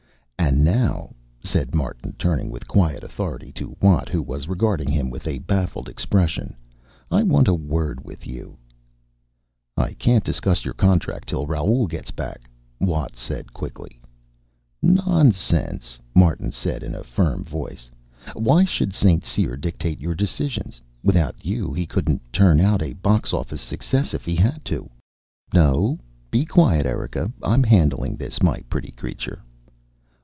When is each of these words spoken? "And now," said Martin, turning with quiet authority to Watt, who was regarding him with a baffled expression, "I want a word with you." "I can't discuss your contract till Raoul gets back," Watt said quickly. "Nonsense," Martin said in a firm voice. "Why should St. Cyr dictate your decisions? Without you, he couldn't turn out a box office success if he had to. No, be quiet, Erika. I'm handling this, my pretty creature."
"And 0.41 0.65
now," 0.65 1.11
said 1.39 1.73
Martin, 1.73 2.13
turning 2.17 2.49
with 2.51 2.67
quiet 2.67 3.03
authority 3.05 3.53
to 3.53 3.77
Watt, 3.81 4.09
who 4.09 4.21
was 4.21 4.49
regarding 4.49 4.89
him 4.89 5.09
with 5.09 5.25
a 5.25 5.37
baffled 5.39 5.87
expression, 5.87 6.55
"I 7.09 7.23
want 7.23 7.47
a 7.47 7.53
word 7.53 8.03
with 8.03 8.27
you." 8.27 8.57
"I 9.77 9.93
can't 9.93 10.25
discuss 10.25 10.65
your 10.65 10.73
contract 10.73 11.29
till 11.29 11.45
Raoul 11.45 11.87
gets 11.87 12.11
back," 12.11 12.49
Watt 12.81 13.15
said 13.15 13.53
quickly. 13.53 14.01
"Nonsense," 14.81 15.99
Martin 16.13 16.51
said 16.51 16.83
in 16.83 16.95
a 16.95 17.03
firm 17.03 17.45
voice. 17.45 17.89
"Why 18.33 18.65
should 18.65 18.93
St. 18.93 19.23
Cyr 19.23 19.55
dictate 19.55 20.01
your 20.01 20.15
decisions? 20.15 20.81
Without 21.01 21.45
you, 21.45 21.71
he 21.71 21.85
couldn't 21.85 22.21
turn 22.33 22.59
out 22.59 22.81
a 22.81 22.93
box 22.93 23.31
office 23.31 23.61
success 23.61 24.13
if 24.13 24.25
he 24.25 24.35
had 24.35 24.65
to. 24.65 24.89
No, 25.53 25.99
be 26.29 26.43
quiet, 26.45 26.85
Erika. 26.85 27.31
I'm 27.41 27.63
handling 27.63 28.17
this, 28.17 28.41
my 28.43 28.59
pretty 28.69 28.91
creature." 28.91 29.41